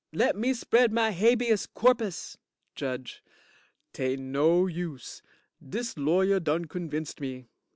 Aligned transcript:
Let 0.13 0.35
me 0.35 0.55
spread 0.55 0.91
my 0.91 1.11
habeas 1.11 1.67
corpus. 1.67 2.35
JUDGE 2.73 3.21
'Tain't 3.93 4.19
no 4.23 4.65
use. 4.65 5.21
Dis 5.63 5.95
lawyer 5.95 6.39
done 6.39 6.65
convinced 6.65 7.21
me. 7.21 7.45